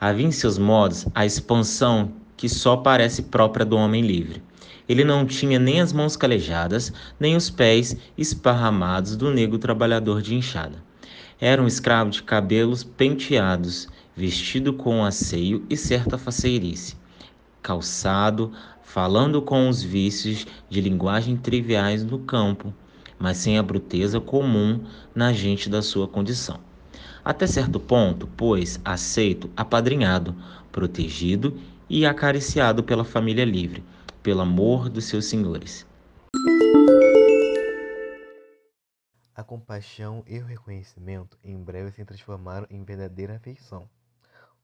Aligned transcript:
Havia 0.00 0.26
em 0.26 0.30
seus 0.30 0.58
modos 0.58 1.06
a 1.12 1.26
expansão 1.26 2.12
que 2.36 2.48
só 2.48 2.76
parece 2.76 3.22
própria 3.22 3.66
do 3.66 3.76
homem 3.76 4.00
livre. 4.00 4.40
Ele 4.88 5.02
não 5.02 5.26
tinha 5.26 5.58
nem 5.58 5.80
as 5.80 5.92
mãos 5.92 6.16
calejadas, 6.16 6.92
nem 7.18 7.34
os 7.34 7.50
pés 7.50 7.96
esparramados 8.16 9.16
do 9.16 9.30
negro 9.30 9.58
trabalhador 9.58 10.22
de 10.22 10.36
enxada. 10.36 10.82
Era 11.40 11.60
um 11.60 11.66
escravo 11.66 12.10
de 12.10 12.22
cabelos 12.22 12.84
penteados, 12.84 13.88
vestido 14.16 14.72
com 14.72 15.04
asseio 15.04 15.66
e 15.68 15.76
certa 15.76 16.16
faceirice, 16.16 16.96
calçado, 17.60 18.52
falando 18.82 19.42
com 19.42 19.68
os 19.68 19.82
vícios 19.82 20.46
de 20.70 20.80
linguagem 20.80 21.36
triviais 21.36 22.04
no 22.04 22.20
campo, 22.20 22.72
mas 23.18 23.38
sem 23.38 23.58
a 23.58 23.62
bruteza 23.62 24.20
comum 24.20 24.80
na 25.12 25.32
gente 25.32 25.68
da 25.68 25.82
sua 25.82 26.06
condição. 26.06 26.67
Até 27.28 27.46
certo 27.46 27.78
ponto, 27.78 28.26
pois, 28.26 28.80
aceito, 28.82 29.50
apadrinhado, 29.54 30.34
protegido 30.72 31.60
e 31.86 32.06
acariciado 32.06 32.82
pela 32.82 33.04
família 33.04 33.44
livre, 33.44 33.84
pelo 34.22 34.40
amor 34.40 34.88
dos 34.88 35.04
seus 35.04 35.26
senhores. 35.26 35.86
A 39.34 39.44
compaixão 39.44 40.24
e 40.26 40.38
o 40.38 40.46
reconhecimento 40.46 41.38
em 41.44 41.62
breve 41.62 41.90
se 41.90 42.02
transformaram 42.02 42.66
em 42.70 42.82
verdadeira 42.82 43.36
afeição. 43.36 43.90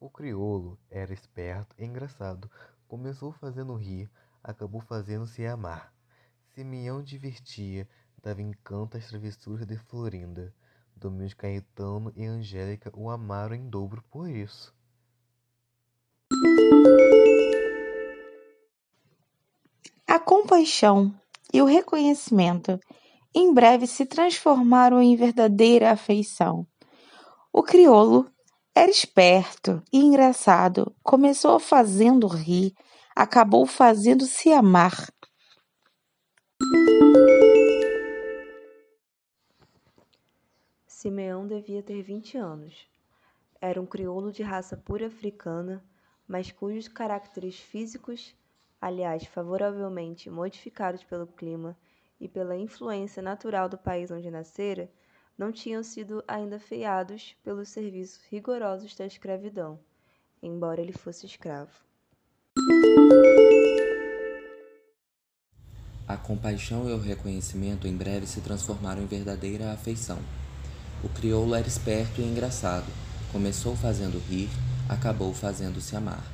O 0.00 0.08
crioulo 0.08 0.78
era 0.88 1.12
esperto 1.12 1.76
e 1.78 1.84
engraçado, 1.84 2.50
começou 2.88 3.30
fazendo 3.30 3.74
rir, 3.74 4.10
acabou 4.42 4.80
fazendo-se 4.80 5.44
amar. 5.44 5.92
Simeão 6.54 7.02
divertia, 7.02 7.86
dava 8.22 8.40
encanto 8.40 8.96
às 8.96 9.06
travessuras 9.06 9.66
de 9.66 9.76
Florinda. 9.76 10.50
Domingos 10.96 11.34
Caetano 11.34 12.12
e 12.16 12.24
Angélica 12.24 12.90
o 12.94 13.10
amaram 13.10 13.54
em 13.54 13.68
dobro 13.68 14.02
por 14.10 14.28
isso. 14.28 14.74
A 20.06 20.18
compaixão 20.18 21.14
e 21.52 21.60
o 21.60 21.64
reconhecimento 21.64 22.78
em 23.34 23.52
breve 23.52 23.86
se 23.86 24.06
transformaram 24.06 25.02
em 25.02 25.16
verdadeira 25.16 25.90
afeição. 25.90 26.66
O 27.52 27.62
crioulo 27.62 28.30
era 28.74 28.90
esperto 28.90 29.82
e 29.92 29.98
engraçado, 29.98 30.94
começou 31.02 31.60
fazendo 31.60 32.26
rir, 32.26 32.72
acabou 33.14 33.66
fazendo 33.66 34.24
se 34.24 34.52
amar. 34.52 35.08
Simeão 41.04 41.46
devia 41.46 41.82
ter 41.82 42.00
vinte 42.02 42.38
anos. 42.38 42.88
Era 43.60 43.78
um 43.78 43.84
crioulo 43.84 44.32
de 44.32 44.42
raça 44.42 44.74
pura 44.74 45.08
africana, 45.08 45.84
mas 46.26 46.50
cujos 46.50 46.88
caracteres 46.88 47.58
físicos 47.58 48.34
aliás 48.80 49.26
favoravelmente 49.26 50.30
modificados 50.30 51.04
pelo 51.04 51.26
clima 51.26 51.76
e 52.18 52.26
pela 52.26 52.56
influência 52.56 53.22
natural 53.22 53.68
do 53.68 53.76
país 53.76 54.10
onde 54.10 54.30
nascera, 54.30 54.90
não 55.36 55.52
tinham 55.52 55.82
sido 55.82 56.24
ainda 56.26 56.58
feiados 56.58 57.36
pelos 57.44 57.68
serviços 57.68 58.24
rigorosos 58.30 58.94
da 58.94 59.04
escravidão, 59.04 59.78
embora 60.42 60.80
ele 60.80 60.92
fosse 60.92 61.26
escravo. 61.26 61.84
A 66.08 66.16
compaixão 66.16 66.88
e 66.88 66.94
o 66.94 66.98
reconhecimento 66.98 67.86
em 67.86 67.94
breve 67.94 68.26
se 68.26 68.40
transformaram 68.40 69.02
em 69.02 69.06
verdadeira 69.06 69.70
afeição. 69.70 70.18
O 71.04 71.08
crioulo 71.10 71.54
era 71.54 71.68
esperto 71.68 72.22
e 72.22 72.24
engraçado. 72.24 72.86
Começou 73.30 73.76
fazendo 73.76 74.18
rir, 74.26 74.48
acabou 74.88 75.34
fazendo-se 75.34 75.94
amar. 75.94 76.24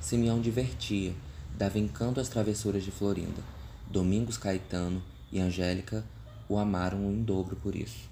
Simeão 0.00 0.40
divertia, 0.40 1.12
dava 1.58 1.76
encanto 1.76 2.20
às 2.20 2.28
travessuras 2.28 2.84
de 2.84 2.92
Florinda. 2.92 3.42
Domingos 3.90 4.38
Caetano 4.38 5.02
e 5.32 5.40
Angélica 5.40 6.04
o 6.48 6.56
amaram 6.56 7.10
em 7.10 7.20
dobro 7.20 7.56
por 7.56 7.74
isso. 7.74 8.08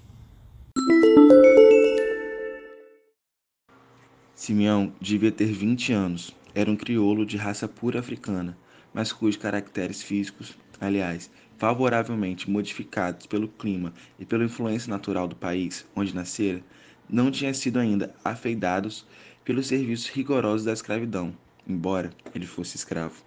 Simeão 4.35 4.91
devia 4.99 5.31
ter 5.31 5.53
20 5.53 5.93
anos. 5.93 6.35
Era 6.53 6.69
um 6.69 6.75
crioulo 6.75 7.25
de 7.25 7.37
raça 7.37 7.69
pura 7.69 8.01
africana, 8.01 8.57
mas 8.93 9.13
cujos 9.13 9.41
caracteres 9.41 10.03
físicos, 10.03 10.57
aliás, 10.81 11.31
favoravelmente 11.57 12.49
modificados 12.49 13.27
pelo 13.27 13.47
clima 13.47 13.93
e 14.19 14.25
pela 14.25 14.43
influência 14.43 14.89
natural 14.89 15.27
do 15.27 15.35
país 15.35 15.87
onde 15.95 16.15
nascera, 16.15 16.61
não 17.07 17.29
tinham 17.29 17.53
sido 17.53 17.77
ainda 17.77 18.13
afeidados 18.25 19.05
pelos 19.45 19.67
serviços 19.67 20.09
rigorosos 20.09 20.65
da 20.65 20.73
escravidão, 20.73 21.37
embora 21.67 22.09
ele 22.33 22.47
fosse 22.47 22.75
escravo. 22.75 23.23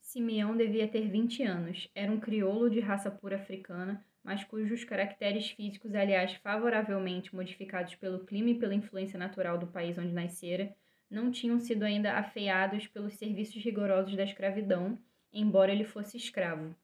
Simeão 0.00 0.56
devia 0.56 0.88
ter 0.88 1.10
20 1.10 1.42
anos. 1.42 1.90
Era 1.94 2.10
um 2.10 2.18
crioulo 2.18 2.70
de 2.70 2.80
raça 2.80 3.10
pura 3.10 3.36
africana, 3.36 4.04
mas 4.24 4.42
cujos 4.44 4.82
caracteres 4.82 5.50
físicos, 5.50 5.94
aliás, 5.94 6.32
favoravelmente 6.42 7.34
modificados 7.34 7.94
pelo 7.94 8.24
clima 8.24 8.50
e 8.50 8.58
pela 8.58 8.74
influência 8.74 9.18
natural 9.18 9.58
do 9.58 9.66
país 9.66 9.98
onde 9.98 10.12
nascera, 10.12 10.74
não 11.10 11.30
tinham 11.30 11.58
sido 11.58 11.84
ainda 11.84 12.14
afeados 12.14 12.86
pelos 12.86 13.14
serviços 13.14 13.62
rigorosos 13.62 14.16
da 14.16 14.24
escravidão, 14.24 14.98
embora 15.32 15.72
ele 15.72 15.84
fosse 15.84 16.16
escravo. 16.16 16.74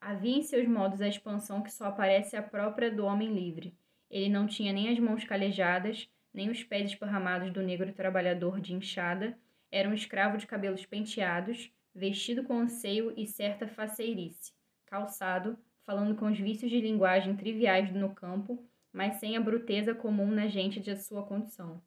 Havia 0.00 0.36
em 0.36 0.42
seus 0.42 0.66
modos 0.66 1.00
a 1.00 1.08
expansão 1.08 1.62
que 1.62 1.72
só 1.72 1.86
aparece 1.86 2.36
a 2.36 2.42
própria 2.42 2.90
do 2.90 3.04
homem 3.04 3.32
livre. 3.32 3.74
Ele 4.10 4.28
não 4.28 4.46
tinha 4.46 4.72
nem 4.72 4.88
as 4.88 4.98
mãos 4.98 5.24
calejadas, 5.24 6.08
nem 6.34 6.50
os 6.50 6.62
pés 6.64 6.90
esparramados 6.90 7.52
do 7.52 7.62
negro 7.62 7.92
trabalhador 7.92 8.60
de 8.60 8.74
enxada, 8.74 9.38
era 9.70 9.88
um 9.88 9.94
escravo 9.94 10.36
de 10.36 10.46
cabelos 10.46 10.84
penteados, 10.84 11.72
vestido 11.94 12.42
com 12.42 12.58
anseio 12.58 13.12
e 13.16 13.26
certa 13.26 13.66
faceirice, 13.66 14.52
calçado, 14.86 15.58
falando 15.84 16.14
com 16.14 16.26
os 16.26 16.38
vícios 16.38 16.70
de 16.70 16.80
linguagem 16.80 17.36
triviais 17.36 17.92
no 17.92 18.14
campo, 18.14 18.62
mas 18.92 19.16
sem 19.16 19.36
a 19.36 19.40
bruteza 19.40 19.94
comum 19.94 20.30
na 20.30 20.46
gente 20.46 20.80
de 20.80 20.96
sua 20.96 21.22
condição. 21.22 21.82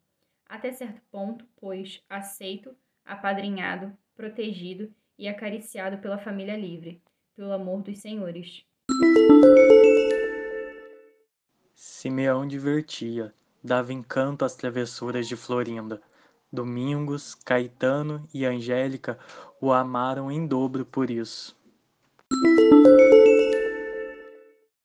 Até 0.48 0.72
certo 0.72 1.00
ponto, 1.10 1.44
pois, 1.56 2.02
aceito, 2.08 2.74
apadrinhado, 3.04 3.92
protegido 4.14 4.92
e 5.18 5.26
acariciado 5.28 5.98
pela 5.98 6.18
família 6.18 6.56
livre, 6.56 7.02
pelo 7.34 7.52
amor 7.52 7.82
dos 7.82 7.98
senhores. 7.98 8.64
Simeão 11.74 12.46
divertia, 12.46 13.34
dava 13.62 13.92
encanto 13.92 14.44
às 14.44 14.54
travessuras 14.54 15.26
de 15.26 15.36
Florinda. 15.36 16.00
Domingos, 16.52 17.34
Caetano 17.34 18.26
e 18.32 18.46
Angélica 18.46 19.18
o 19.60 19.72
amaram 19.72 20.30
em 20.30 20.46
dobro 20.46 20.86
por 20.86 21.10
isso. 21.10 21.56